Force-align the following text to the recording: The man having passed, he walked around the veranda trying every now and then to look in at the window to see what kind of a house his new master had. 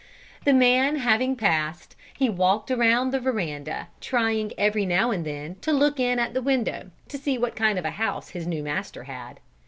The 0.45 0.53
man 0.55 0.95
having 0.95 1.35
passed, 1.35 1.95
he 2.17 2.27
walked 2.27 2.71
around 2.71 3.11
the 3.11 3.19
veranda 3.19 3.89
trying 3.99 4.51
every 4.57 4.83
now 4.83 5.11
and 5.11 5.23
then 5.23 5.57
to 5.61 5.71
look 5.71 5.99
in 5.99 6.17
at 6.17 6.33
the 6.33 6.41
window 6.41 6.89
to 7.09 7.17
see 7.19 7.37
what 7.37 7.55
kind 7.55 7.77
of 7.77 7.85
a 7.85 7.91
house 7.91 8.29
his 8.29 8.47
new 8.47 8.63
master 8.63 9.03
had. 9.03 9.39